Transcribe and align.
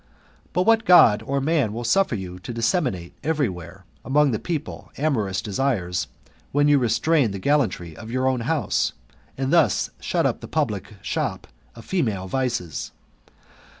But 0.51 0.63
what 0.65 0.83
God 0.83 1.21
or 1.27 1.39
man 1.39 1.73
will 1.73 1.83
suffer 1.83 2.15
you 2.15 2.39
to 2.39 2.51
disseminate 2.53 3.13
every 3.23 3.49
where 3.49 3.85
among 4.03 4.31
the 4.31 4.39
people 4.39 4.89
amorous 4.97 5.43
desires, 5.43 6.07
when 6.51 6.67
you 6.67 6.79
restrain 6.79 7.29
the 7.29 7.37
gallantry 7.37 7.95
of 7.95 8.09
your 8.09 8.27
own 8.27 8.39
house, 8.39 8.93
and 9.37 9.53
thus 9.53 9.91
shut 9.99 10.25
up 10.25 10.41
the 10.41 10.47
public 10.47 10.95
shop 11.05 11.45
of 11.75 11.85
female 11.85 12.27
vices 12.27 12.91